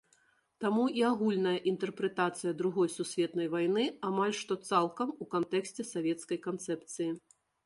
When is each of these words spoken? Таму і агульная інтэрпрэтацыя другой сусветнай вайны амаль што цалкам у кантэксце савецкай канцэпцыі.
Таму 0.63 0.85
і 1.01 1.03
агульная 1.09 1.53
інтэрпрэтацыя 1.71 2.53
другой 2.61 2.89
сусветнай 2.95 3.51
вайны 3.57 3.83
амаль 4.09 4.35
што 4.41 4.53
цалкам 4.71 5.09
у 5.27 5.29
кантэксце 5.37 5.81
савецкай 5.95 6.37
канцэпцыі. 6.49 7.09